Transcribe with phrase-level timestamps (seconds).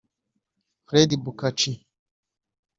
[0.87, 1.71] Fred Bukachi